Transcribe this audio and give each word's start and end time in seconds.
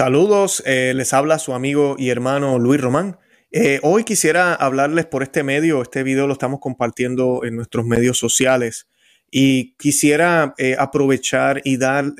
Saludos, 0.00 0.62
eh, 0.64 0.94
les 0.96 1.12
habla 1.12 1.38
su 1.38 1.52
amigo 1.52 1.94
y 1.98 2.08
hermano 2.08 2.58
Luis 2.58 2.80
Román. 2.80 3.18
Eh, 3.52 3.80
hoy 3.82 4.04
quisiera 4.04 4.54
hablarles 4.54 5.04
por 5.04 5.22
este 5.22 5.42
medio, 5.42 5.82
este 5.82 6.02
video 6.02 6.26
lo 6.26 6.32
estamos 6.32 6.58
compartiendo 6.58 7.42
en 7.44 7.54
nuestros 7.54 7.84
medios 7.84 8.16
sociales 8.16 8.88
y 9.30 9.74
quisiera 9.74 10.54
eh, 10.56 10.74
aprovechar 10.78 11.60
y 11.64 11.76
dar 11.76 12.14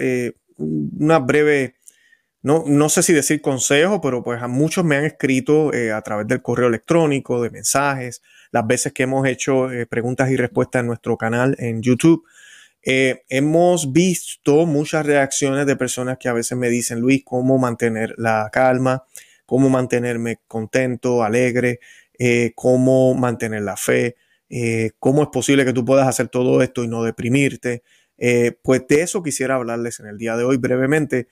una 0.59 1.21
breve, 1.21 1.77
no, 2.43 2.65
no 2.67 2.91
sé 2.91 3.03
si 3.03 3.15
decir 3.15 3.41
consejo, 3.41 4.03
pero 4.03 4.23
pues 4.23 4.43
a 4.43 4.47
muchos 4.47 4.85
me 4.85 4.97
han 4.97 5.07
escrito 5.07 5.71
a 5.95 6.03
través 6.03 6.27
del 6.27 6.43
correo 6.43 6.69
electrónico, 6.69 7.43
de 7.43 7.49
mensajes, 7.49 8.21
las 8.53 8.67
veces 8.67 8.93
que 8.93 9.05
hemos 9.05 9.27
hecho 9.27 9.69
preguntas 9.89 10.31
y 10.31 10.37
respuestas 10.37 10.81
en 10.81 10.87
nuestro 10.89 11.17
canal 11.17 11.57
en 11.59 11.81
YouTube. 11.81 12.27
Eh, 12.83 13.25
hemos 13.29 13.93
visto 13.93 14.65
muchas 14.65 15.05
reacciones 15.05 15.67
de 15.67 15.77
personas 15.77 16.19
que 16.19 16.29
a 16.29 16.33
veces 16.33 16.57
me 16.57 16.69
dicen, 16.69 17.01
Luis, 17.01 17.23
cómo 17.25 17.59
mantener 17.59 18.15
la 18.17 18.49
calma, 18.53 19.05
cómo 19.47 19.69
mantenerme 19.69 20.41
contento, 20.47 21.23
alegre, 21.23 21.81
eh, 22.19 22.53
cómo 22.55 23.15
mantener 23.15 23.63
la 23.63 23.77
fe, 23.77 24.17
eh, 24.49 24.93
cómo 24.99 25.23
es 25.23 25.29
posible 25.29 25.65
que 25.65 25.73
tú 25.73 25.85
puedas 25.85 26.09
hacer 26.09 26.29
todo 26.29 26.63
esto 26.63 26.85
y 26.85 26.89
no 26.89 27.03
deprimirte. 27.03 27.83
pues 28.63 28.87
de 28.87 29.03
eso 29.03 29.23
quisiera 29.23 29.55
hablarles 29.55 29.99
en 30.01 30.07
el 30.07 30.19
día 30.19 30.37
de 30.37 30.45
hoy 30.45 30.59
brevemente. 30.59 31.29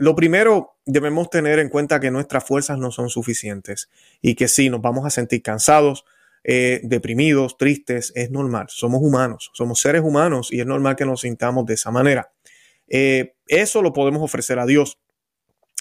lo 0.00 0.16
primero, 0.16 0.76
debemos 0.84 1.30
tener 1.30 1.58
en 1.60 1.68
cuenta 1.68 2.00
que 2.00 2.10
nuestras 2.10 2.44
fuerzas 2.44 2.78
no 2.78 2.90
son 2.90 3.08
suficientes 3.08 3.88
y 4.20 4.34
que 4.34 4.48
sí, 4.48 4.68
nos 4.70 4.80
vamos 4.82 5.06
a 5.06 5.10
sentir 5.10 5.42
cansados, 5.42 6.04
eh, 6.50 6.80
deprimidos, 6.82 7.58
tristes, 7.58 8.10
es 8.14 8.30
normal. 8.30 8.68
Somos 8.70 9.02
humanos, 9.02 9.50
somos 9.52 9.82
seres 9.82 10.00
humanos 10.00 10.50
y 10.50 10.60
es 10.60 10.66
normal 10.66 10.96
que 10.96 11.04
nos 11.04 11.20
sintamos 11.20 11.66
de 11.66 11.74
esa 11.74 11.90
manera. 11.90 12.32
Eh, 12.86 13.34
eso 13.48 13.82
lo 13.82 13.92
podemos 13.92 14.22
ofrecer 14.22 14.58
a 14.58 14.64
Dios. 14.64 14.98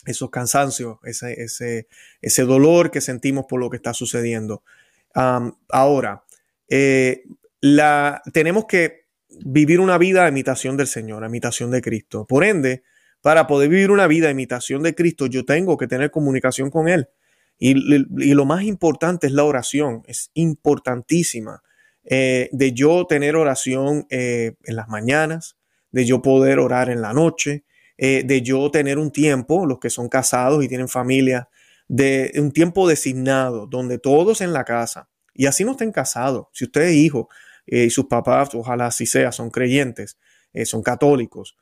Esos 0.05 0.29
cansancios, 0.29 0.97
ese, 1.05 1.41
ese, 1.41 1.87
ese 2.21 2.43
dolor 2.43 2.91
que 2.91 2.99
sentimos 2.99 3.45
por 3.47 3.61
lo 3.61 3.69
que 3.69 3.77
está 3.77 3.93
sucediendo. 3.93 4.63
ahora, 5.69 6.25
eh, 6.67 7.23
la, 7.61 8.21
tenemos 8.33 8.65
que 8.65 9.05
vivir 9.45 9.79
una 9.79 9.97
vida 9.97 10.25
a 10.25 10.27
imitación 10.27 10.75
del 10.75 10.87
Señor, 10.87 11.23
a 11.23 11.27
imitación 11.27 11.71
de 11.71 11.81
Cristo. 11.81 12.25
Por 12.27 12.43
ende, 12.43 12.83
para 13.21 13.47
poder 13.47 13.69
vivir 13.69 13.89
una 13.89 14.05
vida 14.07 14.27
a 14.27 14.31
imitación 14.31 14.83
de 14.83 14.95
Cristo, 14.95 15.27
yo 15.27 15.45
tengo 15.45 15.77
que 15.77 15.87
tener 15.87 16.11
comunicación 16.11 16.69
con 16.69 16.89
Él. 16.89 17.07
Y, 17.59 17.73
lo 18.33 18.45
más 18.45 18.63
importante 18.63 19.27
es 19.27 19.33
la 19.33 19.43
oración, 19.43 20.03
es 20.05 20.31
importantísima. 20.33 21.63
Eh, 22.03 22.49
de 22.51 22.71
yo 22.71 23.05
tener 23.05 23.35
oración 23.35 24.05
eh, 24.09 24.53
en 24.63 24.75
las 24.75 24.87
mañanas, 24.87 25.57
de 25.91 26.05
yo 26.05 26.21
poder 26.21 26.59
orar 26.59 26.89
en 26.89 27.01
la 27.01 27.13
noche, 27.13 27.65
eh, 27.97 28.23
de 28.23 28.41
yo 28.41 28.69
tener 28.71 28.97
un 28.97 29.11
tiempo, 29.11 29.65
los 29.65 29.79
que 29.79 29.89
son 29.89 30.07
casados 30.07 30.63
y 30.63 30.67
tienen 30.67 30.87
familia, 30.87 31.49
de 31.87 32.31
un 32.35 32.51
tiempo 32.51 32.87
designado 32.87 33.65
donde 33.65 33.97
todos 33.97 34.41
en 34.41 34.53
la 34.53 34.63
casa, 34.63 35.09
y 35.33 35.47
así 35.47 35.63
no 35.63 35.71
estén 35.71 35.91
casados, 35.91 36.47
si 36.53 36.65
usted 36.65 36.81
es 36.81 36.95
hijo 36.95 37.29
y 37.65 37.89
sus 37.89 38.05
papás, 38.05 38.55
ojalá 38.55 38.87
así 38.87 39.05
sea, 39.05 39.31
son 39.31 39.49
creyentes, 39.49 40.17
son 40.63 40.81
católicos, 40.81 41.57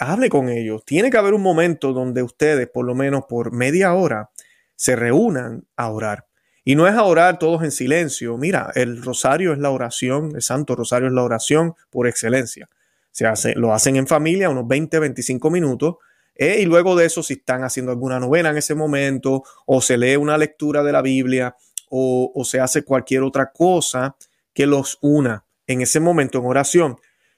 hable 0.00 0.30
con 0.30 0.48
ellos. 0.48 0.82
Tiene 0.84 1.10
que 1.10 1.18
haber 1.18 1.34
un 1.34 1.42
momento 1.42 1.92
donde 1.92 2.22
ustedes, 2.22 2.68
por 2.68 2.86
lo 2.86 2.94
menos 2.94 3.24
por 3.28 3.52
media 3.52 3.92
hora, 3.94 4.30
se 4.76 4.94
reúnan 4.94 5.66
a 5.76 5.90
orar. 5.90 6.26
Y 6.64 6.74
no 6.74 6.86
es 6.86 6.94
a 6.94 7.04
orar 7.04 7.38
todos 7.38 7.62
en 7.62 7.70
silencio. 7.70 8.36
Mira, 8.36 8.72
el 8.74 9.02
rosario 9.02 9.52
es 9.52 9.58
la 9.58 9.70
oración, 9.70 10.32
el 10.34 10.42
Santo 10.42 10.74
Rosario 10.74 11.08
es 11.08 11.14
la 11.14 11.22
oración 11.22 11.74
por 11.90 12.06
excelencia. 12.06 12.68
Se 13.12 13.26
hace, 13.26 13.54
lo 13.54 13.72
hacen 13.72 13.96
en 13.96 14.06
familia 14.06 14.50
unos 14.50 14.66
20, 14.66 14.98
25 14.98 15.50
minutos. 15.50 15.96
Eh, 16.34 16.58
y 16.60 16.64
luego 16.66 16.96
de 16.96 17.06
eso, 17.06 17.22
si 17.22 17.34
están 17.34 17.62
haciendo 17.64 17.92
alguna 17.92 18.20
novena 18.20 18.50
en 18.50 18.58
ese 18.58 18.74
momento, 18.74 19.42
o 19.64 19.80
se 19.80 19.96
lee 19.96 20.16
una 20.16 20.36
lectura 20.36 20.82
de 20.82 20.92
la 20.92 21.02
Biblia, 21.02 21.56
o, 21.88 22.32
o 22.34 22.44
se 22.44 22.60
hace 22.60 22.82
cualquier 22.82 23.22
otra 23.22 23.52
cosa 23.52 24.16
que 24.52 24.66
los 24.66 24.98
una 25.00 25.44
en 25.66 25.82
ese 25.82 26.00
momento 26.00 26.38
en 26.38 26.46
oración. 26.46 26.96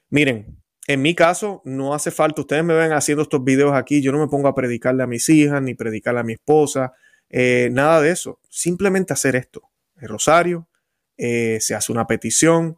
Miren, 0.09 0.57
en 0.87 1.03
mi 1.03 1.13
caso, 1.13 1.61
no 1.65 1.93
hace 1.93 2.09
falta, 2.09 2.41
ustedes 2.41 2.63
me 2.63 2.73
ven 2.73 2.93
haciendo 2.93 3.21
estos 3.21 3.43
videos 3.43 3.73
aquí, 3.73 4.01
yo 4.01 4.11
no 4.11 4.17
me 4.17 4.27
pongo 4.27 4.47
a 4.47 4.55
predicarle 4.55 5.03
a 5.03 5.07
mis 5.07 5.29
hijas, 5.29 5.61
ni 5.61 5.75
predicarle 5.75 6.21
a 6.21 6.23
mi 6.23 6.33
esposa, 6.33 6.93
eh, 7.29 7.69
nada 7.71 8.01
de 8.01 8.11
eso. 8.11 8.39
Simplemente 8.49 9.13
hacer 9.13 9.35
esto. 9.35 9.69
El 9.97 10.09
rosario, 10.09 10.67
eh, 11.17 11.57
se 11.61 11.75
hace 11.75 11.91
una 11.91 12.07
petición, 12.07 12.77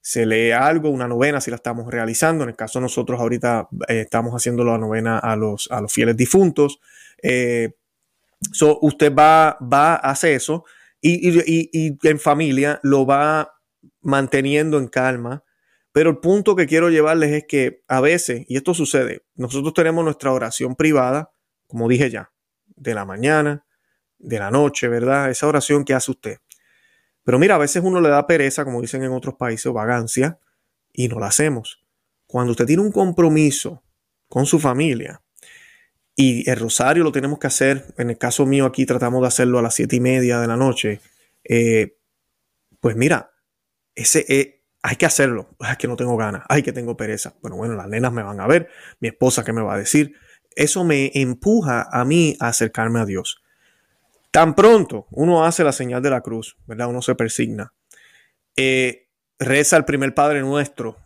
se 0.00 0.26
lee 0.26 0.50
algo, 0.50 0.90
una 0.90 1.08
novena 1.08 1.40
si 1.40 1.50
la 1.50 1.56
estamos 1.56 1.90
realizando. 1.90 2.44
En 2.44 2.50
el 2.50 2.56
caso 2.56 2.78
de 2.78 2.84
nosotros 2.84 3.20
ahorita 3.20 3.68
eh, 3.88 4.00
estamos 4.00 4.34
haciendo 4.34 4.64
la 4.64 4.78
novena 4.78 5.18
a 5.18 5.36
los, 5.36 5.68
a 5.70 5.80
los 5.80 5.92
fieles 5.92 6.16
difuntos. 6.16 6.80
usted 8.82 9.14
va, 9.14 9.58
va, 9.60 9.94
hace 9.96 10.34
eso 10.34 10.64
y, 11.00 11.28
y 11.72 11.98
en 12.02 12.18
familia 12.18 12.80
lo 12.82 13.06
va 13.06 13.54
manteniendo 14.00 14.78
en 14.78 14.88
calma. 14.88 15.44
Pero 15.94 16.10
el 16.10 16.18
punto 16.18 16.56
que 16.56 16.66
quiero 16.66 16.90
llevarles 16.90 17.30
es 17.30 17.44
que 17.46 17.84
a 17.86 18.00
veces, 18.00 18.44
y 18.48 18.56
esto 18.56 18.74
sucede, 18.74 19.22
nosotros 19.36 19.74
tenemos 19.74 20.04
nuestra 20.04 20.32
oración 20.32 20.74
privada, 20.74 21.30
como 21.68 21.88
dije 21.88 22.10
ya, 22.10 22.32
de 22.74 22.94
la 22.94 23.04
mañana, 23.04 23.63
de 24.24 24.38
la 24.38 24.50
noche, 24.50 24.88
¿verdad? 24.88 25.30
Esa 25.30 25.46
oración 25.46 25.84
que 25.84 25.94
hace 25.94 26.10
usted. 26.10 26.38
Pero 27.22 27.38
mira, 27.38 27.54
a 27.54 27.58
veces 27.58 27.82
uno 27.84 28.00
le 28.00 28.08
da 28.08 28.26
pereza, 28.26 28.64
como 28.64 28.80
dicen 28.80 29.02
en 29.02 29.12
otros 29.12 29.34
países, 29.34 29.66
o 29.66 29.72
vagancia, 29.72 30.38
y 30.92 31.08
no 31.08 31.18
la 31.18 31.26
hacemos. 31.26 31.84
Cuando 32.26 32.52
usted 32.52 32.66
tiene 32.66 32.82
un 32.82 32.92
compromiso 32.92 33.82
con 34.28 34.46
su 34.46 34.58
familia 34.58 35.22
y 36.16 36.48
el 36.48 36.58
rosario 36.58 37.04
lo 37.04 37.12
tenemos 37.12 37.38
que 37.38 37.46
hacer, 37.46 37.94
en 37.98 38.10
el 38.10 38.18
caso 38.18 38.46
mío 38.46 38.66
aquí 38.66 38.86
tratamos 38.86 39.20
de 39.22 39.28
hacerlo 39.28 39.58
a 39.58 39.62
las 39.62 39.74
siete 39.74 39.96
y 39.96 40.00
media 40.00 40.40
de 40.40 40.46
la 40.46 40.56
noche, 40.56 41.00
eh, 41.44 41.96
pues 42.80 42.96
mira, 42.96 43.30
ese, 43.94 44.24
eh, 44.28 44.64
hay 44.82 44.96
que 44.96 45.06
hacerlo. 45.06 45.56
Es 45.60 45.78
que 45.78 45.88
no 45.88 45.96
tengo 45.96 46.16
ganas, 46.16 46.42
hay 46.48 46.62
que 46.62 46.72
tengo 46.72 46.96
pereza. 46.96 47.34
Bueno, 47.40 47.56
bueno, 47.56 47.74
las 47.74 47.88
nenas 47.88 48.12
me 48.12 48.22
van 48.22 48.40
a 48.40 48.46
ver, 48.46 48.68
mi 49.00 49.08
esposa 49.08 49.44
qué 49.44 49.52
me 49.52 49.62
va 49.62 49.74
a 49.74 49.78
decir. 49.78 50.14
Eso 50.56 50.84
me 50.84 51.10
empuja 51.14 51.88
a 51.90 52.04
mí 52.04 52.36
a 52.38 52.48
acercarme 52.48 53.00
a 53.00 53.06
Dios. 53.06 53.43
Tan 54.34 54.56
pronto 54.56 55.06
uno 55.12 55.44
hace 55.44 55.62
la 55.62 55.70
señal 55.70 56.02
de 56.02 56.10
la 56.10 56.20
cruz, 56.20 56.56
¿verdad? 56.66 56.88
Uno 56.88 57.02
se 57.02 57.14
persigna. 57.14 57.72
Eh, 58.56 59.06
reza 59.38 59.76
el 59.76 59.84
primer 59.84 60.12
Padre 60.12 60.40
Nuestro, 60.40 60.96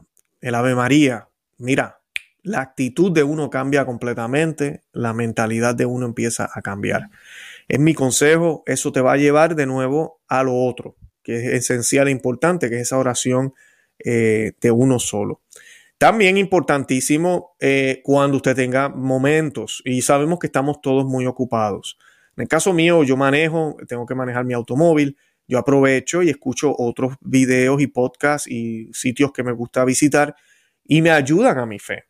el 0.40 0.54
Ave 0.54 0.74
María. 0.74 1.28
Mira, 1.58 2.00
la 2.42 2.62
actitud 2.62 3.12
de 3.12 3.24
uno 3.24 3.50
cambia 3.50 3.84
completamente, 3.84 4.80
la 4.92 5.12
mentalidad 5.12 5.74
de 5.74 5.84
uno 5.84 6.06
empieza 6.06 6.48
a 6.50 6.62
cambiar. 6.62 7.10
Es 7.68 7.78
mi 7.78 7.92
consejo, 7.92 8.62
eso 8.64 8.92
te 8.92 9.02
va 9.02 9.12
a 9.12 9.18
llevar 9.18 9.56
de 9.56 9.66
nuevo 9.66 10.22
a 10.26 10.42
lo 10.42 10.54
otro, 10.64 10.96
que 11.22 11.36
es 11.36 11.52
esencial 11.52 12.08
e 12.08 12.12
importante, 12.12 12.70
que 12.70 12.76
es 12.76 12.82
esa 12.84 12.96
oración 12.96 13.52
eh, 13.98 14.52
de 14.58 14.70
uno 14.70 14.98
solo. 14.98 15.42
También 15.98 16.38
importantísimo 16.38 17.56
eh, 17.60 18.00
cuando 18.04 18.38
usted 18.38 18.56
tenga 18.56 18.88
momentos, 18.88 19.82
y 19.84 20.00
sabemos 20.00 20.38
que 20.38 20.46
estamos 20.46 20.80
todos 20.80 21.04
muy 21.04 21.26
ocupados, 21.26 21.98
en 22.38 22.42
el 22.42 22.48
caso 22.48 22.72
mío, 22.72 23.02
yo 23.02 23.16
manejo, 23.16 23.76
tengo 23.88 24.06
que 24.06 24.14
manejar 24.14 24.44
mi 24.44 24.54
automóvil, 24.54 25.16
yo 25.48 25.58
aprovecho 25.58 26.22
y 26.22 26.30
escucho 26.30 26.72
otros 26.78 27.16
videos 27.20 27.82
y 27.82 27.88
podcasts 27.88 28.48
y 28.48 28.88
sitios 28.92 29.32
que 29.32 29.42
me 29.42 29.50
gusta 29.50 29.84
visitar 29.84 30.36
y 30.84 31.02
me 31.02 31.10
ayudan 31.10 31.58
a 31.58 31.66
mi 31.66 31.80
fe, 31.80 32.04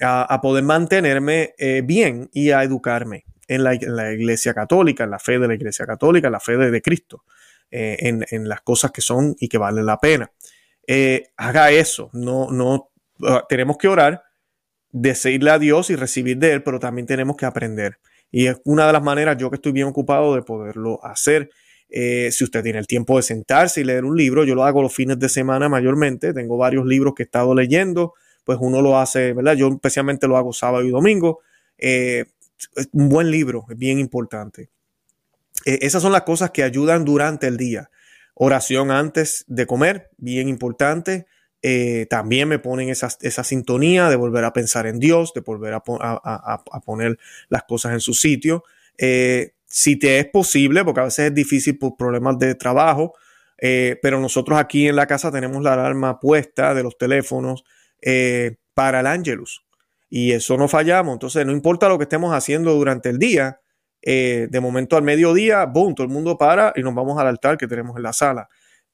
a, 0.00 0.40
poder 0.42 0.64
mantenerme 0.64 1.54
eh, 1.56 1.82
bien 1.84 2.28
y 2.32 2.50
a 2.50 2.64
educarme 2.64 3.26
en 3.46 3.62
la, 3.62 3.74
iglesia 4.12 4.52
católica, 4.54 5.04
en 5.04 5.10
la 5.10 5.20
fe 5.20 5.38
de 5.38 5.46
la 5.46 5.54
iglesia 5.54 5.86
católica, 5.86 6.26
en 6.26 6.32
la 6.32 6.40
fe 6.40 6.56
de, 6.56 6.82
Cristo, 6.82 7.22
eh, 7.70 7.96
en, 8.00 8.48
las 8.48 8.62
cosas 8.62 8.90
que 8.90 9.02
son 9.02 9.36
y 9.38 9.48
que 9.48 9.58
valen 9.58 9.86
la 9.86 10.00
pena. 10.00 10.32
Eh, 10.84 11.28
haga 11.36 11.70
eso, 11.70 12.10
no, 12.12 12.50
no, 12.50 12.90
ah, 13.22 13.44
tenemos 13.48 13.78
que 13.78 13.86
orar, 13.86 14.24
decirle 14.90 15.52
a 15.52 15.60
Dios 15.60 15.90
y 15.90 15.94
recibir 15.94 16.38
de 16.38 16.54
Él, 16.54 16.64
pero 16.64 16.80
también 16.80 17.06
tenemos 17.06 17.36
que 17.36 17.46
aprender. 17.46 18.00
Y 18.30 18.46
es 18.46 18.60
una 18.64 18.86
de 18.86 18.92
las 18.92 19.02
maneras, 19.02 19.36
yo 19.38 19.50
que 19.50 19.56
estoy 19.56 19.72
bien 19.72 19.88
ocupado, 19.88 20.34
de 20.34 20.42
poderlo 20.42 21.04
hacer. 21.04 21.50
Eh, 21.88 22.30
si 22.30 22.44
usted 22.44 22.62
tiene 22.62 22.78
el 22.78 22.86
tiempo 22.86 23.16
de 23.16 23.22
sentarse 23.22 23.80
y 23.80 23.84
leer 23.84 24.04
un 24.04 24.16
libro, 24.16 24.44
yo 24.44 24.54
lo 24.54 24.64
hago 24.64 24.82
los 24.82 24.94
fines 24.94 25.18
de 25.18 25.28
semana 25.28 25.68
mayormente. 25.68 26.32
Tengo 26.32 26.56
varios 26.56 26.86
libros 26.86 27.14
que 27.14 27.24
he 27.24 27.26
estado 27.26 27.54
leyendo, 27.54 28.14
pues 28.44 28.58
uno 28.60 28.80
lo 28.80 28.98
hace, 28.98 29.32
¿verdad? 29.32 29.54
Yo 29.54 29.68
especialmente 29.68 30.28
lo 30.28 30.36
hago 30.36 30.52
sábado 30.52 30.84
y 30.84 30.90
domingo. 30.90 31.40
Eh, 31.78 32.26
un 32.92 33.08
buen 33.08 33.30
libro 33.30 33.66
es 33.70 33.76
bien 33.76 33.98
importante. 33.98 34.70
Eh, 35.64 35.78
esas 35.82 36.02
son 36.02 36.12
las 36.12 36.22
cosas 36.22 36.50
que 36.50 36.62
ayudan 36.62 37.04
durante 37.04 37.46
el 37.46 37.56
día. 37.56 37.90
Oración 38.34 38.90
antes 38.90 39.44
de 39.48 39.66
comer, 39.66 40.10
bien 40.16 40.48
importante. 40.48 41.26
Eh, 41.62 42.06
también 42.08 42.48
me 42.48 42.58
ponen 42.58 42.88
esa, 42.88 43.10
sintonía 43.44 44.08
de 44.08 44.16
volver 44.16 44.44
a 44.44 44.52
pensar 44.52 44.86
en 44.86 44.98
Dios, 44.98 45.34
de 45.34 45.42
volver 45.42 45.74
a, 45.74 45.82
poner 46.84 47.18
las 47.48 47.64
cosas 47.64 47.92
en 47.92 48.00
su 48.00 48.14
sitio. 48.14 48.64
Eh, 48.96 49.52
si 49.66 49.96
te 49.98 50.18
es 50.18 50.26
posible, 50.26 50.84
porque 50.84 51.00
a 51.00 51.04
veces 51.04 51.26
es 51.26 51.34
difícil 51.34 51.78
por 51.78 51.96
problemas 51.96 52.38
de 52.38 52.54
trabajo, 52.54 53.14
eh, 53.58 53.98
pero 54.02 54.20
nosotros 54.20 54.58
aquí 54.58 54.88
en 54.88 54.96
la 54.96 55.06
casa 55.06 55.30
tenemos 55.30 55.62
la 55.62 55.74
alarma 55.74 56.18
puesta 56.18 56.74
de 56.74 56.82
los 56.82 56.96
teléfonos 56.96 57.64
para 58.74 59.00
el 59.00 59.06
Angelus. 59.06 59.62
y 60.08 60.32
eso 60.32 60.56
no 60.56 60.66
fallamos. 60.66 61.12
Entonces, 61.12 61.46
no 61.46 61.52
importa 61.52 61.88
lo 61.88 61.98
que 61.98 62.04
estemos 62.04 62.34
haciendo 62.34 62.72
durante 62.74 63.10
el 63.10 63.18
día, 63.18 63.60
de 64.02 64.60
momento 64.60 64.96
al 64.96 65.02
mediodía, 65.02 65.66
boom, 65.66 65.94
todo 65.94 66.06
el 66.06 66.12
mundo 66.12 66.38
para 66.38 66.72
y 66.74 66.82
nos 66.82 66.94
vamos 66.94 67.18
al 67.20 67.26
altar 67.26 67.58
que 67.58 67.68
tenemos 67.68 67.96
en 67.96 68.02
la 68.02 68.12
sala. 68.14 68.48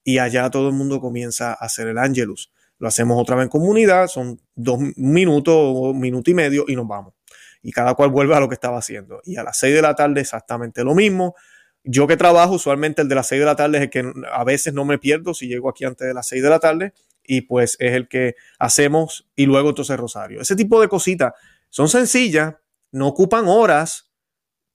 Y 0.05 0.19
allá 0.19 0.51
todo 0.51 0.69
el 0.69 0.75
mundo 0.75 1.01
comienza 1.01 1.53
a 1.53 1.55
hacer 1.55 1.87
el 1.87 1.99
ángelus. 1.99 2.53
Lo 2.78 2.88
hacemos 2.88 3.20
otra 3.20 3.37
vez 3.37 3.44
en 3.44 3.49
comunidad, 3.49 4.08
son 4.08 4.40
dos 4.55 4.78
minutos 4.96 5.55
o 5.56 5.94
minuto 5.94 6.31
y 6.31 6.34
medio 6.34 6.64
y 6.69 6.76
nos 6.76 6.87
vamos. 6.87 7.14
Y 7.62 7.73
cada 7.73 7.94
cual 7.94 8.11
vuelve 8.11 8.34
a 8.34 8.40
lo 8.40 8.49
que 8.49 8.55
estaba 8.55 8.78
haciendo. 8.78 9.20
Y 9.25 9.37
a 9.37 9.43
las 9.43 9.58
seis 9.58 9.75
de 9.75 9.82
la 9.82 9.94
tarde 9.94 10.20
exactamente 10.20 10.84
lo 10.84 10.94
mismo. 10.94 11.34
Yo 11.82 12.06
que 12.06 12.17
trabajo, 12.17 12.55
usualmente 12.55 13.02
el 13.02 13.08
de 13.08 13.14
las 13.14 13.28
seis 13.28 13.40
de 13.40 13.46
la 13.46 13.56
tarde 13.56 13.78
es 13.78 13.84
el 13.84 13.90
que 13.90 14.12
a 14.32 14.44
veces 14.44 14.75
no 14.75 14.84
me 14.84 14.99
pierdo 14.99 15.34
si 15.34 15.49
llego 15.49 15.69
aquí 15.69 15.84
antes 15.84 16.06
de 16.06 16.14
las 16.14 16.26
seis 16.26 16.43
de 16.43 16.50
la 16.50 16.58
tarde 16.58 16.93
y 17.26 17.43
pues 17.43 17.76
es 17.81 17.93
el 17.93 18.08
que 18.08 18.37
hacemos 18.58 19.29
y 19.37 19.46
luego 19.46 19.70
entonces 19.70 19.96
Rosario. 19.96 20.40
Ese 20.40 20.56
tipo 20.56 20.81
de 20.81 20.88
cositas 20.88 21.32
son 21.70 21.88
sencillas, 21.88 22.55
no 22.93 23.08
ocupan 23.08 23.46
horas, 23.46 24.12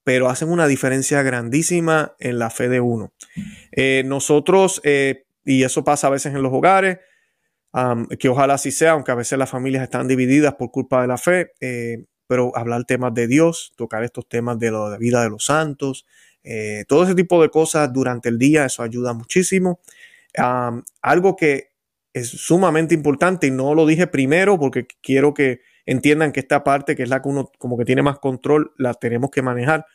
pero 0.04 0.30
hacen 0.30 0.50
una 0.50 0.68
diferencia 0.68 1.22
grandísima 1.22 2.16
en 2.20 2.40
la 2.40 2.50
fe 2.50 2.70
de 2.70 2.80
uno. 2.80 3.14
Eh, 3.72 4.04
nosotros, 4.06 4.82
eh, 4.84 5.26
y 5.46 5.64
eso 5.64 5.84
pasa 5.84 6.08
a 6.08 6.12
veces 6.12 6.34
en 6.34 6.42
los 6.42 6.54
hogares, 6.54 7.00
que 8.20 8.30
ojalá 8.30 8.56
así 8.56 8.72
sea, 8.72 8.92
aunque 8.92 9.12
a 9.12 9.16
veces 9.16 9.38
las 9.38 9.50
familias 9.50 9.84
están 9.84 10.08
divididas 10.08 10.56
por 10.56 10.72
culpa 10.72 11.02
de 11.02 11.08
la 11.08 11.18
fe, 11.18 11.54
eh, 11.62 12.06
pero 12.28 12.56
hablar 12.56 12.86
temas 12.86 13.14
de 13.14 13.28
Dios, 13.28 13.74
tocar 13.76 14.04
estos 14.04 14.28
temas 14.28 14.60
de 14.60 14.72
la 14.72 14.98
vida 14.98 15.24
de 15.24 15.30
los 15.30 15.46
santos, 15.46 16.06
todo 16.88 17.04
ese 17.04 17.14
tipo 17.14 17.42
de 17.42 17.50
cosas 17.50 17.92
durante 17.94 18.30
el 18.30 18.38
día, 18.38 18.66
eso 18.66 18.84
ayuda 18.84 19.14
muchísimo. 19.14 19.80
algo 21.02 21.36
que 21.36 21.72
es 22.14 22.30
sumamente 22.30 22.94
importante 22.94 23.48
y 23.48 23.52
no 23.52 23.74
lo 23.74 23.86
dije 23.86 24.08
primero 24.08 24.60
porque 24.60 24.88
quiero 25.02 25.34
que 25.34 25.62
entiendan 25.86 26.32
que 26.32 26.42
esta 26.42 26.64
parte, 26.64 26.96
que 26.96 27.04
es 27.04 27.10
la 27.10 27.22
que 27.22 27.30
uno 27.30 27.52
como 27.58 27.78
que 27.78 27.86
tiene 27.86 28.02
más 28.02 28.20
control, 28.20 28.74
la 28.78 28.94
tenemos 28.94 29.32
que 29.32 29.42
manejar. 29.42 29.86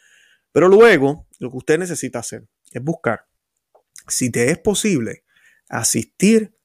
Pero 0.52 0.68
luego, 0.68 1.26
lo 1.38 1.50
que 1.50 1.56
usted 1.56 1.78
necesita 1.78 2.20
hacer 2.20 2.44
es 2.72 2.82
buscar, 2.82 3.26
si 4.08 4.30
te 4.30 4.50
es 4.50 4.58
posible, 4.58 5.24
asistir 5.68 6.55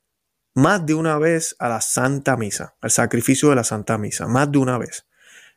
más 0.54 0.86
de 0.86 0.94
una 0.94 1.18
vez 1.18 1.56
a 1.60 1.70
la 1.70 1.82
Santa 1.82 2.38
Misa, 2.38 2.76
al 2.82 2.92
sacrificio 2.92 3.50
de 3.50 3.56
la 3.56 3.64
Santa 3.64 3.98
Misa, 3.98 4.28
más 4.28 4.52
de 4.52 4.58
una 4.58 4.78
vez 4.78 5.08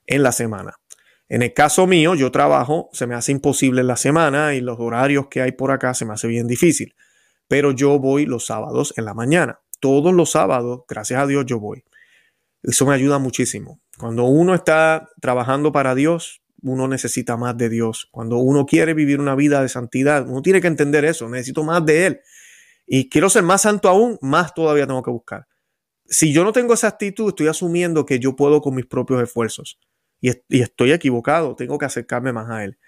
en 0.06 0.22
la 0.22 0.32
semana. 0.32 0.74
En 1.28 1.42
el 1.42 1.54
caso 1.54 1.86
mío, 1.86 2.14
yo 2.14 2.30
trabajo, 2.30 2.90
se 2.92 3.06
me 3.06 3.14
hace 3.14 3.32
imposible 3.32 3.80
en 3.80 3.86
la 3.86 3.96
semana 3.96 4.54
y 4.54 4.60
los 4.60 4.78
horarios 4.78 5.28
que 5.28 5.42
hay 5.42 5.52
por 5.52 5.70
acá 5.70 5.94
se 5.94 6.04
me 6.04 6.12
hace 6.12 6.28
bien 6.28 6.46
difícil, 6.46 6.94
pero 7.48 7.72
yo 7.72 7.98
voy 7.98 8.26
los 8.26 8.46
sábados 8.46 8.94
en 8.96 9.04
la 9.06 9.14
mañana 9.14 9.60
todos 9.84 10.14
los 10.14 10.30
sábados, 10.30 10.84
gracias 10.88 11.20
a 11.20 11.26
Dios, 11.26 11.44
yo 11.44 11.60
voy. 11.60 11.84
Eso 12.62 12.86
me 12.86 12.94
ayuda 12.94 13.18
muchísimo. 13.18 13.82
Cuando 13.98 14.24
uno 14.24 14.54
está 14.54 15.10
trabajando 15.20 15.72
para 15.72 15.94
Dios, 15.94 16.40
uno 16.62 16.88
necesita 16.88 17.36
más 17.36 17.54
de 17.58 17.68
Dios. 17.68 18.08
Cuando 18.10 18.38
uno 18.38 18.64
quiere 18.64 18.94
vivir 18.94 19.20
una 19.20 19.34
vida 19.34 19.60
de 19.60 19.68
santidad, 19.68 20.26
uno 20.26 20.40
tiene 20.40 20.62
que 20.62 20.68
entender 20.68 21.04
eso. 21.04 21.28
Necesito 21.28 21.64
más 21.64 21.84
de 21.84 22.06
Él. 22.06 22.20
Y 22.86 23.08
quiero 23.08 23.30
ser 23.30 23.42
más 23.42 23.62
santo 23.62 23.88
aún, 23.88 24.18
más 24.20 24.54
todavía 24.54 24.86
tengo 24.86 25.02
que 25.02 25.10
buscar. 25.10 25.46
Si 26.06 26.32
yo 26.32 26.44
no 26.44 26.52
tengo 26.52 26.74
esa 26.74 26.88
actitud, 26.88 27.28
estoy 27.28 27.48
asumiendo 27.48 28.04
que 28.04 28.18
yo 28.18 28.36
puedo 28.36 28.60
con 28.60 28.74
mis 28.74 28.86
propios 28.86 29.22
esfuerzos. 29.22 29.78
Y, 30.20 30.30
estoy 30.60 30.92
equivocado. 30.92 31.54
Tengo 31.56 31.78
que 31.78 31.86
acercarme 31.86 32.32
más 32.32 32.50
a 32.50 32.64
Él. 32.64 32.78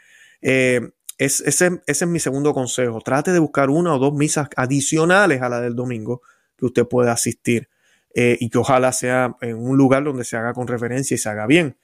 Eh, 0.43 0.81
ese, 1.19 1.81
es 1.87 2.07
mi 2.07 2.21
segundo 2.21 2.53
consejo. 2.53 3.01
Trate 3.01 3.33
de 3.33 3.39
buscar 3.39 3.71
una 3.71 3.95
o 3.95 3.99
dos 3.99 4.15
misas 4.15 4.49
adicionales 4.57 5.41
a 5.41 5.49
la 5.49 5.61
del 5.61 5.75
domingo 5.75 6.23
que 6.57 6.67
usted 6.67 6.87
pueda 6.87 7.13
asistir 7.13 7.69
eh, 8.15 8.37
y 8.41 8.51
que 8.51 8.59
ojalá 8.59 8.93
sea 8.93 9.37
en 9.41 9.57
un 9.57 9.77
lugar 9.77 10.05
donde 10.05 10.25
se 10.25 10.37
haga 10.37 10.53
con 10.53 10.67
referencia 10.67 11.15
y 11.15 11.19
se 11.19 11.29
haga 11.29 11.47
bien. 11.47 11.79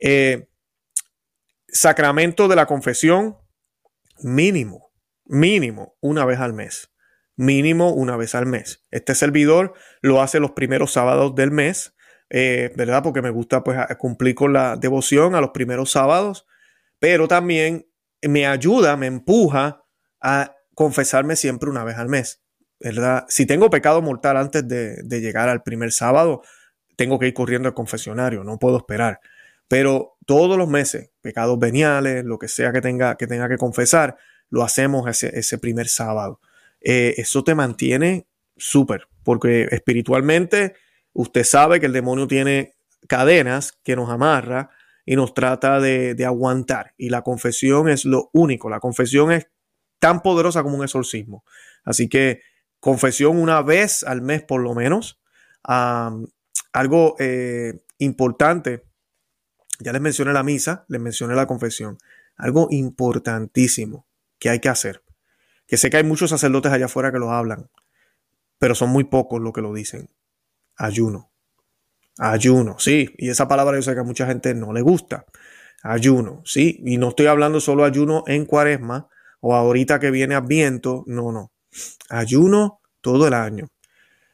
Eh, 0.00 0.48
sacramento 1.68 2.48
de 2.48 2.56
la 2.56 2.66
confesión, 2.66 3.36
mínimo, 4.20 4.90
mínimo 5.26 5.96
una 6.00 6.24
vez 6.24 6.38
al 6.40 6.54
mes. 6.54 6.90
Mínimo 7.38 7.94
una 7.94 8.18
vez 8.18 8.34
al 8.34 8.44
mes. 8.44 8.84
Este 8.90 9.14
servidor 9.14 9.72
lo 10.02 10.20
hace 10.20 10.40
los 10.40 10.50
primeros 10.50 10.92
sábados 10.92 11.34
del 11.34 11.50
mes, 11.50 11.94
eh, 12.28 12.70
¿verdad? 12.76 13.02
Porque 13.02 13.22
me 13.22 13.30
gusta 13.30 13.64
pues 13.64 13.78
cumplir 13.96 14.34
con 14.34 14.52
la 14.52 14.76
devoción 14.76 15.34
a 15.34 15.40
los 15.40 15.50
primeros 15.50 15.90
sábados, 15.90 16.46
pero 16.98 17.28
también 17.28 17.86
me 18.20 18.46
ayuda, 18.46 18.98
me 18.98 19.06
empuja 19.06 19.84
a 20.20 20.54
confesarme 20.74 21.36
siempre 21.36 21.70
una 21.70 21.84
vez 21.84 21.96
al 21.96 22.10
mes. 22.10 22.42
¿verdad? 22.80 23.24
Si 23.28 23.46
tengo 23.46 23.70
pecado 23.70 24.02
mortal 24.02 24.36
antes 24.36 24.66
de, 24.66 25.02
llegar 25.20 25.48
al 25.48 25.62
primer 25.62 25.92
sábado, 25.92 26.42
tengo 26.96 27.18
que 27.18 27.28
ir 27.28 27.34
corriendo 27.34 27.68
al 27.68 27.74
confesionario, 27.74 28.44
no 28.44 28.58
puedo 28.58 28.78
esperar. 28.78 29.20
Pero 29.68 30.16
todos 30.26 30.56
los 30.56 30.68
meses, 30.68 31.10
pecados 31.20 31.58
veniales, 31.58 32.24
lo 32.24 32.38
que 32.38 32.48
sea 32.48 32.72
que 32.72 32.80
tenga 32.80 33.16
que, 33.16 33.26
tenga 33.26 33.48
que 33.48 33.58
confesar, 33.58 34.16
lo 34.50 34.62
hacemos 34.62 35.06
ese, 35.22 35.58
primer 35.58 35.88
sábado. 35.88 36.40
Eh, 36.90 37.20
eso 37.20 37.44
te 37.44 37.54
mantiene 37.54 38.26
súper, 38.56 39.08
porque 39.22 39.68
espiritualmente 39.72 40.74
usted 41.12 41.44
sabe 41.44 41.80
que 41.80 41.84
el 41.86 41.92
demonio 41.92 42.26
tiene 42.26 42.76
cadenas 43.06 43.72
que 43.82 43.94
nos 43.94 44.08
amarra 44.08 44.70
y 45.04 45.14
nos 45.14 45.34
trata 45.34 45.80
de, 45.80 46.16
aguantar. 46.24 46.94
Y 46.96 47.10
la 47.10 47.20
confesión 47.20 47.90
es 47.90 48.06
lo 48.06 48.30
único. 48.32 48.70
La 48.70 48.80
confesión 48.80 49.32
es 49.32 49.48
tan 49.98 50.22
poderosa 50.22 50.62
como 50.62 50.78
un 50.78 50.82
exorcismo. 50.82 51.44
Así 51.84 52.08
que 52.08 52.40
confesión 52.80 53.36
una 53.36 53.60
vez 53.60 54.02
al 54.02 54.22
mes 54.22 54.42
por 54.42 54.62
lo 54.62 54.74
menos. 54.74 55.20
algo 56.72 57.16
eh, 57.18 57.84
importante, 57.98 58.84
ya 59.78 59.92
les 59.92 60.00
mencioné 60.00 60.32
la 60.32 60.42
misa, 60.42 60.86
les 60.88 61.02
mencioné 61.02 61.34
la 61.34 61.46
confesión. 61.46 61.98
Algo 62.38 62.68
importantísimo 62.70 64.06
que 64.38 64.48
hay 64.48 64.60
que 64.60 64.70
hacer, 64.70 65.02
que 65.68 65.76
sé 65.76 65.90
que 65.90 65.98
hay 65.98 66.04
muchos 66.04 66.30
sacerdotes 66.30 66.72
allá 66.72 66.86
afuera 66.86 67.12
que 67.12 67.18
lo 67.18 67.30
hablan, 67.30 67.70
pero 68.58 68.74
son 68.74 68.88
muy 68.88 69.04
pocos 69.04 69.40
los 69.40 69.52
que 69.52 69.60
lo 69.60 69.74
dicen. 69.74 70.08
Ayuno. 70.76 71.30
Ayuno, 72.18 72.78
sí. 72.78 73.14
Y 73.18 73.28
esa 73.28 73.46
palabra 73.46 73.76
yo 73.76 73.82
sé 73.82 73.92
que 73.92 74.00
a 74.00 74.04
mucha 74.04 74.26
gente 74.26 74.54
no 74.54 74.72
le 74.72 74.80
gusta. 74.80 75.26
Ayuno, 75.82 76.42
sí. 76.46 76.80
Y 76.84 76.96
no 76.96 77.10
estoy 77.10 77.26
hablando 77.26 77.60
solo 77.60 77.84
ayuno 77.84 78.24
en 78.26 78.46
cuaresma 78.46 79.08
o 79.40 79.54
ahorita 79.54 80.00
que 80.00 80.10
viene 80.10 80.34
Adviento. 80.34 81.04
No, 81.06 81.32
no. 81.32 81.52
Ayuno 82.08 82.80
todo 83.02 83.28
el 83.28 83.34
año. 83.34 83.68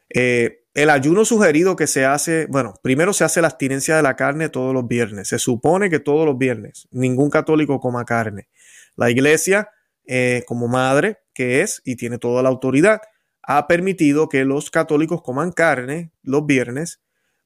Eh, 0.09 0.63
el 0.73 0.89
ayuno 0.89 1.25
sugerido 1.25 1.75
que 1.75 1.87
se 1.87 2.05
hace, 2.05 2.47
bueno, 2.47 2.75
primero 2.81 3.11
se 3.11 3.25
hace 3.25 3.41
la 3.41 3.47
abstinencia 3.47 3.97
de 3.97 4.03
la 4.03 4.15
carne 4.15 4.47
todos 4.47 4.73
los 4.73 4.87
viernes. 4.87 5.27
Se 5.27 5.37
supone 5.37 5.89
que 5.89 5.99
todos 5.99 6.25
los 6.25 6.37
viernes 6.37 6.87
ningún 6.91 7.29
católico 7.29 7.81
coma 7.81 8.05
carne. 8.05 8.47
La 8.95 9.11
iglesia, 9.11 9.69
eh, 10.05 10.43
como 10.47 10.69
madre 10.69 11.24
que 11.35 11.61
es 11.61 11.83
y 11.85 11.97
tiene 11.97 12.17
toda 12.17 12.41
la 12.41 12.49
autoridad, 12.49 13.01
ha 13.43 13.67
permitido 13.67 14.27
que 14.27 14.43
los 14.45 14.71
católicos 14.71 15.21
coman 15.21 15.51
carne 15.51 16.11
los 16.23 16.47
viernes, 16.47 17.01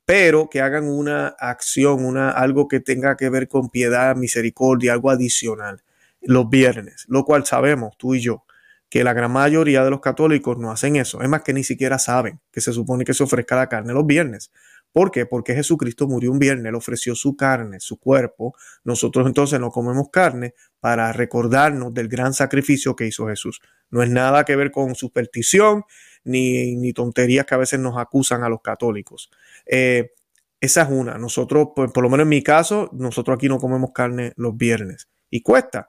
pero 0.05 0.49
que 0.49 0.61
hagan 0.61 0.87
una 0.87 1.27
acción, 1.27 2.05
una, 2.05 2.31
algo 2.31 2.69
que 2.69 2.79
tenga 2.79 3.17
que 3.17 3.29
ver 3.29 3.49
con 3.49 3.69
piedad, 3.69 4.15
misericordia, 4.15 4.93
algo 4.93 5.09
adicional 5.09 5.83
los 6.21 6.49
viernes, 6.49 7.05
lo 7.07 7.23
cual 7.25 7.45
sabemos 7.45 7.97
tú 7.97 8.15
y 8.15 8.21
yo 8.21 8.45
que 8.89 9.03
la 9.03 9.13
gran 9.13 9.31
mayoría 9.31 9.83
de 9.83 9.91
los 9.91 10.01
católicos 10.01 10.57
no 10.57 10.71
hacen 10.71 10.95
eso. 10.95 11.21
Es 11.21 11.29
más 11.29 11.43
que 11.43 11.53
ni 11.53 11.63
siquiera 11.63 11.99
saben 11.99 12.39
que 12.51 12.59
se 12.59 12.73
supone 12.73 13.05
que 13.05 13.13
se 13.13 13.23
ofrezca 13.23 13.55
la 13.55 13.69
carne 13.69 13.93
los 13.93 14.05
viernes. 14.05 14.51
¿Por 14.91 15.11
qué? 15.11 15.25
Porque 15.25 15.53
Jesucristo 15.53 16.07
murió 16.07 16.31
un 16.31 16.39
viernes, 16.39 16.71
le 16.71 16.77
ofreció 16.77 17.15
su 17.15 17.35
carne, 17.35 17.79
su 17.79 17.99
cuerpo. 17.99 18.55
Nosotros 18.83 19.27
entonces 19.27 19.59
no 19.59 19.69
comemos 19.69 20.09
carne 20.11 20.55
para 20.79 21.13
recordarnos 21.13 21.93
del 21.93 22.07
gran 22.07 22.33
sacrificio 22.33 22.95
que 22.95 23.05
hizo 23.05 23.27
Jesús. 23.27 23.61
No 23.89 24.01
es 24.01 24.09
nada 24.09 24.45
que 24.45 24.55
ver 24.55 24.71
con 24.71 24.95
superstición 24.95 25.83
ni, 26.23 26.75
ni 26.75 26.93
tonterías 26.93 27.45
que 27.45 27.55
a 27.55 27.59
veces 27.59 27.79
nos 27.79 27.97
acusan 27.97 28.43
a 28.43 28.49
los 28.49 28.61
católicos. 28.61 29.29
Eh, 29.65 30.11
esa 30.59 30.81
es 30.83 30.89
una. 30.89 31.17
Nosotros, 31.17 31.69
pues, 31.75 31.91
por 31.91 32.03
lo 32.03 32.09
menos 32.09 32.23
en 32.23 32.29
mi 32.29 32.43
caso, 32.43 32.89
nosotros 32.93 33.35
aquí 33.35 33.47
no 33.47 33.59
comemos 33.59 33.91
carne 33.93 34.33
los 34.35 34.57
viernes. 34.57 35.07
Y 35.29 35.41
cuesta. 35.41 35.87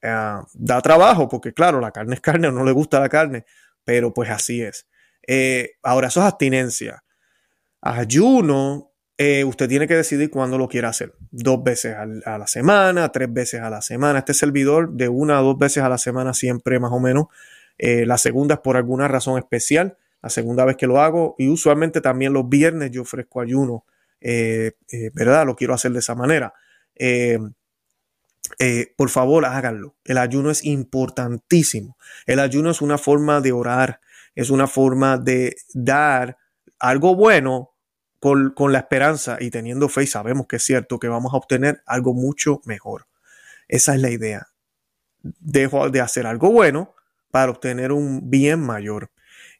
Eh, 0.00 0.34
da 0.54 0.80
trabajo 0.80 1.28
porque 1.28 1.52
claro, 1.52 1.80
la 1.80 1.90
carne 1.90 2.14
es 2.14 2.20
carne, 2.20 2.50
no 2.50 2.64
le 2.64 2.72
gusta 2.72 3.00
la 3.00 3.08
carne, 3.08 3.44
pero 3.84 4.14
pues 4.14 4.30
así 4.30 4.62
es. 4.62 4.86
Eh, 5.26 5.72
ahora, 5.82 6.08
eso 6.08 6.20
es 6.20 6.26
abstinencia. 6.26 7.04
Ayuno, 7.80 8.92
eh, 9.16 9.44
usted 9.44 9.68
tiene 9.68 9.86
que 9.86 9.94
decidir 9.94 10.30
cuándo 10.30 10.58
lo 10.58 10.68
quiere 10.68 10.86
hacer. 10.86 11.14
Dos 11.30 11.62
veces 11.62 11.96
a 11.96 12.38
la 12.38 12.46
semana, 12.46 13.10
tres 13.10 13.32
veces 13.32 13.60
a 13.60 13.70
la 13.70 13.82
semana. 13.82 14.20
Este 14.20 14.34
servidor 14.34 14.92
de 14.92 15.08
una 15.08 15.38
a 15.38 15.42
dos 15.42 15.58
veces 15.58 15.82
a 15.82 15.88
la 15.88 15.98
semana 15.98 16.34
siempre 16.34 16.78
más 16.80 16.92
o 16.92 17.00
menos. 17.00 17.26
la 17.78 18.18
segunda 18.18 18.54
es 18.56 18.60
por 18.60 18.76
alguna 18.76 19.08
razón 19.08 19.38
especial. 19.38 19.96
La 20.22 20.30
segunda 20.30 20.64
vez 20.64 20.76
que 20.76 20.88
lo 20.88 21.00
hago 21.00 21.36
y 21.38 21.48
usualmente 21.48 22.00
también 22.00 22.32
los 22.32 22.48
viernes 22.48 22.90
yo 22.90 23.02
ofrezco 23.02 23.40
ayuno. 23.40 23.84
¿Verdad? 24.20 25.46
Lo 25.46 25.54
quiero 25.54 25.74
hacer 25.74 25.92
de 25.92 26.00
esa 26.00 26.14
manera. 26.14 26.54
Eh, 28.58 28.94
por 28.96 29.10
favor 29.10 29.44
háganlo. 29.44 29.96
El 30.04 30.18
ayuno 30.18 30.50
es 30.50 30.64
importantísimo. 30.64 31.96
El 32.26 32.40
ayuno 32.40 32.70
es 32.70 32.80
una 32.80 32.98
forma 32.98 33.40
de 33.40 33.52
orar, 33.52 34.00
es 34.34 34.50
una 34.50 34.66
forma 34.66 35.18
de 35.18 35.56
dar 35.74 36.38
algo 36.78 37.14
bueno 37.14 37.74
con, 38.20 38.50
con 38.50 38.72
la 38.72 38.80
esperanza 38.80 39.38
y 39.40 39.50
teniendo 39.50 39.88
fe 39.88 40.04
y 40.04 40.06
sabemos 40.06 40.46
que 40.46 40.56
es 40.56 40.64
cierto 40.64 40.98
que 40.98 41.08
vamos 41.08 41.32
a 41.34 41.36
obtener 41.36 41.82
algo 41.86 42.14
mucho 42.14 42.60
mejor. 42.64 43.06
Esa 43.68 43.94
es 43.94 44.00
la 44.00 44.10
idea. 44.10 44.48
Dejo 45.20 45.90
de 45.90 46.00
hacer 46.00 46.26
algo 46.26 46.50
bueno 46.50 46.94
para 47.30 47.50
obtener 47.50 47.92
un 47.92 48.30
bien 48.30 48.60
mayor. 48.60 49.10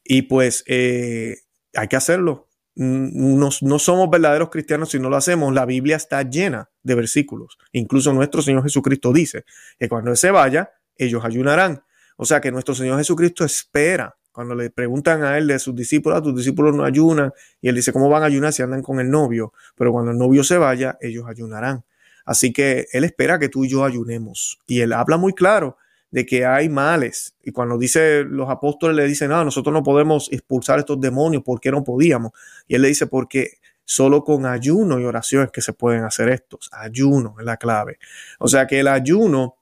Y 0.02 0.22
pues 0.22 0.64
eh, 0.66 1.38
hay 1.74 1.88
que 1.88 1.96
hacerlo. 1.96 2.48
No, 2.74 3.50
no, 3.60 3.78
somos 3.80 4.08
verdaderos 4.08 4.50
cristianos 4.50 4.90
si 4.90 5.00
no 5.00 5.10
lo 5.10 5.16
hacemos. 5.16 5.52
La 5.52 5.66
Biblia 5.66 5.96
está 5.96 6.22
llena 6.22 6.70
de 6.82 6.94
versículos. 6.94 7.58
Incluso 7.72 8.12
nuestro 8.12 8.40
Señor 8.40 8.62
Jesucristo 8.62 9.12
dice 9.12 9.44
que 9.78 9.88
cuando 9.88 10.10
Él 10.10 10.16
se 10.16 10.30
vaya, 10.30 10.72
ellos 10.96 11.24
ayunarán. 11.24 11.82
O 12.16 12.24
sea 12.24 12.40
que 12.40 12.52
nuestro 12.52 12.74
Señor 12.74 12.98
Jesucristo 12.98 13.44
espera. 13.44 14.16
Cuando 14.38 14.54
le 14.54 14.70
preguntan 14.70 15.24
a 15.24 15.36
Él 15.36 15.48
de 15.48 15.58
sus 15.58 15.74
discípulos, 15.74 16.14
a 16.14 16.20
ah, 16.20 16.22
tus 16.22 16.36
discípulos 16.36 16.72
no 16.72 16.84
ayunan. 16.84 17.32
Y 17.60 17.68
Él 17.68 17.74
dice, 17.74 17.92
¿cómo 17.92 18.08
van 18.08 18.22
a 18.22 18.26
ayunar 18.26 18.52
si 18.52 18.62
andan 18.62 18.82
con 18.82 19.00
el 19.00 19.10
novio? 19.10 19.52
Pero 19.74 19.90
cuando 19.90 20.12
el 20.12 20.16
novio 20.16 20.44
se 20.44 20.56
vaya, 20.58 20.96
ellos 21.00 21.24
ayunarán. 21.26 21.84
Así 22.24 22.52
que 22.52 22.86
Él 22.92 23.02
espera 23.02 23.40
que 23.40 23.48
tú 23.48 23.64
y 23.64 23.68
yo 23.68 23.84
ayunemos. 23.84 24.60
Y 24.68 24.78
Él 24.78 24.92
habla 24.92 25.16
muy 25.16 25.32
claro 25.32 25.76
de 26.12 26.24
que 26.24 26.46
hay 26.46 26.68
males. 26.68 27.34
Y 27.42 27.50
cuando 27.50 27.76
dice 27.78 28.22
los 28.22 28.48
apóstoles 28.48 28.94
le 28.94 29.08
dicen, 29.08 29.30
no, 29.30 29.44
nosotros 29.44 29.72
no 29.72 29.82
podemos 29.82 30.30
expulsar 30.30 30.78
estos 30.78 31.00
demonios, 31.00 31.42
¿por 31.42 31.58
qué 31.60 31.72
no 31.72 31.82
podíamos? 31.82 32.30
Y 32.68 32.76
él 32.76 32.82
le 32.82 32.88
dice, 32.88 33.08
porque 33.08 33.58
solo 33.84 34.22
con 34.22 34.46
ayuno 34.46 35.00
y 35.00 35.04
oración 35.04 35.46
es 35.46 35.50
que 35.50 35.62
se 35.62 35.72
pueden 35.72 36.04
hacer 36.04 36.28
estos. 36.28 36.70
Ayuno 36.70 37.34
es 37.40 37.44
la 37.44 37.56
clave. 37.56 37.98
O 38.38 38.46
sea 38.46 38.68
que 38.68 38.78
el 38.78 38.86
ayuno 38.86 39.56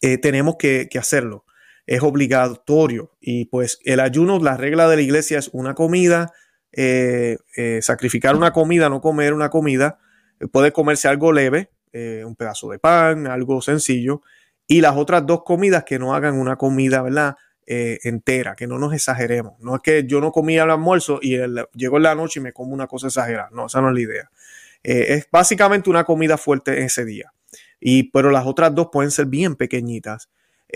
eh, 0.00 0.16
tenemos 0.16 0.56
que, 0.56 0.88
hacerlo. 0.98 1.44
Es 1.86 2.02
obligatorio. 2.02 3.12
Y 3.20 3.46
pues 3.46 3.80
el 3.84 4.00
ayuno, 4.00 4.38
la 4.38 4.56
regla 4.56 4.88
de 4.88 4.96
la 4.96 5.02
iglesia 5.02 5.38
es 5.38 5.48
una 5.52 5.74
comida, 5.74 6.32
eh, 6.72 7.38
eh, 7.56 7.80
sacrificar 7.82 8.36
una 8.36 8.52
comida, 8.52 8.88
no 8.88 9.00
comer 9.00 9.32
una 9.32 9.50
comida. 9.50 9.98
puede 10.52 10.72
comerse 10.72 11.08
algo 11.08 11.32
leve, 11.32 11.70
un 12.26 12.36
pedazo 12.36 12.68
de 12.68 12.78
pan, 12.78 13.26
algo 13.26 13.62
sencillo 13.62 14.20
y 14.66 14.80
las 14.80 14.96
otras 14.96 15.24
dos 15.26 15.42
comidas 15.44 15.84
que 15.84 15.98
no 15.98 16.14
hagan 16.14 16.38
una 16.38 16.56
comida, 16.56 17.02
¿verdad? 17.02 17.36
Eh, 17.66 17.98
entera, 18.04 18.54
que 18.54 18.66
no 18.66 18.78
nos 18.78 18.92
exageremos. 18.94 19.54
No 19.60 19.76
es 19.76 19.82
que 19.82 20.04
yo 20.06 20.20
no 20.20 20.32
comía 20.32 20.64
el 20.64 20.70
almuerzo 20.70 21.18
y 21.20 21.36
llego 21.74 21.96
en 21.96 22.02
la 22.02 22.14
noche 22.14 22.40
y 22.40 22.42
me 22.42 22.52
como 22.52 22.72
una 22.72 22.86
cosa 22.86 23.08
exagerada. 23.08 23.48
No, 23.52 23.66
esa 23.66 23.80
no 23.80 23.88
es 23.88 23.94
la 23.94 24.00
idea. 24.00 24.30
Eh, 24.82 25.14
es 25.14 25.28
básicamente 25.30 25.90
una 25.90 26.04
comida 26.04 26.36
fuerte 26.38 26.84
ese 26.84 27.04
día. 27.04 27.32
Y, 27.80 28.04
pero 28.10 28.30
las 28.30 28.46
otras 28.46 28.74
dos 28.74 28.88
pueden 28.92 29.10
ser 29.10 29.26
bien 29.26 29.56
pequeñitas. 29.56 30.28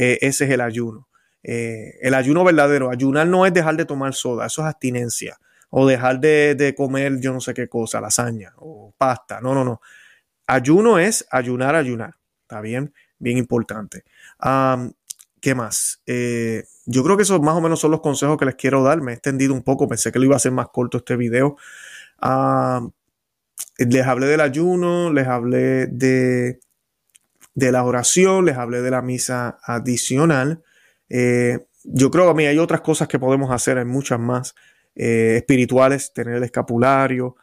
Eh, 0.02 0.18
ese 0.22 0.44
es 0.44 0.50
el 0.50 0.60
ayuno. 0.60 1.08
el 1.42 2.14
ayuno 2.14 2.44
verdadero. 2.44 2.90
Ayunar 2.90 3.26
no 3.26 3.46
es 3.46 3.52
dejar 3.52 3.76
de 3.76 3.84
tomar 3.84 4.14
soda, 4.14 4.46
eso 4.46 4.62
es 4.62 4.68
abstinencia. 4.68 5.38
O 5.70 5.86
dejar 5.86 6.20
de, 6.20 6.54
de 6.54 6.74
comer 6.74 7.20
yo 7.20 7.32
no 7.32 7.40
sé 7.40 7.54
qué 7.54 7.68
cosa, 7.68 8.00
lasaña 8.00 8.52
o 8.56 8.92
pasta. 8.98 9.40
No, 9.40 9.54
no, 9.54 9.64
no. 9.64 9.80
Ayuno 10.46 10.98
es 10.98 11.26
ayunar, 11.30 11.74
ayunar. 11.76 12.14
¿Está 12.42 12.60
bien? 12.60 12.92
bien 13.20 13.38
importante. 13.38 14.02
¿Qué 15.40 15.54
más? 15.54 16.02
Eh, 16.06 16.64
yo 16.86 17.04
creo 17.04 17.16
que 17.16 17.22
esos 17.22 17.40
más 17.40 17.54
o 17.54 17.60
menos 17.60 17.80
son 17.80 17.92
los 17.92 18.00
consejos 18.00 18.36
que 18.36 18.46
les 18.46 18.56
quiero 18.56 18.82
dar. 18.82 19.00
Me 19.00 19.12
he 19.12 19.14
extendido 19.14 19.54
un 19.54 19.62
poco, 19.62 19.86
pensé 19.86 20.10
que 20.10 20.18
lo 20.18 20.24
iba 20.24 20.34
a 20.34 20.36
hacer 20.38 20.52
más 20.52 20.68
corto 20.72 20.98
este 20.98 21.16
video. 21.16 21.56
les 23.78 24.06
hablé 24.06 24.26
del 24.26 24.40
ayuno, 24.40 25.12
les 25.12 25.26
hablé 25.26 25.86
de, 25.86 26.60
de 27.54 27.72
la 27.72 27.84
oración, 27.84 28.44
les 28.44 28.56
hablé 28.56 28.82
de 28.82 28.90
la 28.90 29.02
misa 29.02 29.58
adicional. 29.62 30.62
Eh, 31.08 31.66
yo 31.84 32.10
creo 32.10 32.34
que 32.34 32.46
hay 32.48 32.58
otras 32.58 32.80
cosas 32.80 33.08
que 33.08 33.18
podemos 33.18 33.50
hacer, 33.50 33.78
hay 33.78 33.84
muchas 33.84 34.20
más 34.20 34.54
eh, 34.94 35.36
espirituales, 35.38 36.12
tener 36.12 36.36
el 36.36 36.44
escapulario, 36.44 37.36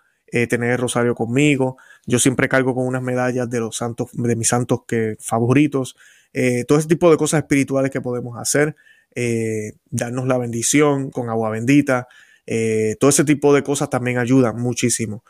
tener 0.49 0.71
el 0.71 0.77
rosario 0.77 1.15
conmigo. 1.15 1.77
Yo 2.05 2.19
siempre 2.19 2.49
cargo 2.49 2.75
con 2.75 2.85
unas 2.85 3.01
medallas 3.01 3.49
de 3.49 3.59
los 3.59 3.77
santos, 3.77 4.09
de 4.13 4.35
mis 4.35 4.49
santos 4.49 4.81
que, 4.87 5.15
favoritos. 5.19 5.95
Eh, 6.33 6.65
todo 6.65 6.77
ese 6.77 6.87
tipo 6.87 7.09
de 7.09 7.17
cosas 7.17 7.41
espirituales 7.41 7.91
que 7.91 8.01
podemos 8.01 8.37
hacer. 8.37 8.75
Eh, 9.15 9.73
darnos 9.89 10.27
la 10.27 10.37
bendición 10.37 11.09
con 11.09 11.29
agua 11.29 11.49
bendita. 11.49 12.07
Eh, 12.45 12.95
todo 12.99 13.09
ese 13.09 13.23
tipo 13.23 13.53
de 13.53 13.63
cosas 13.63 13.89
también 13.89 14.19
ayudan 14.19 14.59
muchísimo. 14.61 15.23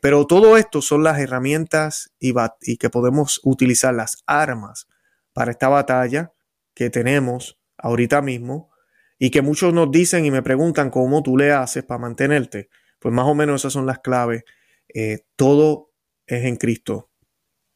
Pero 0.00 0.26
todo 0.26 0.58
esto 0.58 0.82
son 0.82 1.02
las 1.02 1.18
herramientas 1.18 2.12
y, 2.18 2.34
y 2.62 2.76
que 2.76 2.90
podemos 2.90 3.40
utilizar, 3.44 3.94
las 3.94 4.22
armas 4.26 4.88
para 5.32 5.50
esta 5.50 5.68
batalla 5.68 6.32
que 6.74 6.90
tenemos 6.90 7.58
ahorita 7.78 8.20
mismo 8.20 8.70
y 9.18 9.30
que 9.30 9.42
muchos 9.42 9.72
nos 9.72 9.90
dicen 9.90 10.24
y 10.26 10.30
me 10.30 10.42
preguntan 10.42 10.90
cómo 10.90 11.22
tú 11.22 11.36
le 11.36 11.52
haces 11.52 11.84
para 11.84 11.98
mantenerte. 11.98 12.68
Pues 12.98 13.14
más 13.14 13.26
o 13.26 13.34
menos 13.34 13.62
esas 13.62 13.72
son 13.72 13.86
las 13.86 14.00
claves. 14.00 14.44
todo 15.36 15.92
es 16.26 16.44
en 16.44 16.56
Cristo. 16.56 17.10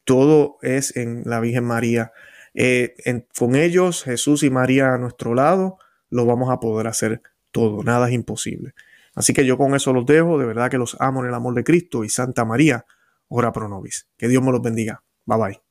Todo 0.03 0.57
es 0.61 0.95
en 0.95 1.23
la 1.25 1.39
Virgen 1.39 1.65
María. 1.65 2.11
Eh, 2.53 2.95
con 3.37 3.55
ellos, 3.55 4.03
Jesús 4.03 4.43
y 4.43 4.49
María 4.49 4.93
a 4.93 4.97
nuestro 4.97 5.35
lado, 5.35 5.77
lo 6.09 6.25
vamos 6.25 6.51
a 6.51 6.59
poder 6.59 6.87
hacer 6.87 7.21
todo. 7.51 7.83
Nada 7.83 8.07
es 8.07 8.13
imposible. 8.13 8.73
Así 9.19 9.33
que 9.33 9.45
yo 9.45 9.57
con 9.57 9.75
eso 9.75 9.91
los 9.91 10.05
dejo. 10.05 10.39
De 10.39 10.45
verdad 10.45 10.71
que 10.71 10.77
los 10.77 10.95
amo 11.01 11.19
en 11.19 11.27
el 11.27 11.33
amor 11.33 11.53
de 11.53 11.65
Cristo 11.65 12.05
y 12.05 12.09
Santa 12.09 12.45
María, 12.45 12.85
ora 13.27 13.51
pro 13.51 13.67
nobis. 13.67 14.07
Que 14.17 14.29
Dios 14.29 14.41
me 14.41 14.53
los 14.53 14.61
bendiga. 14.61 15.03
Bye 15.25 15.37
bye. 15.37 15.68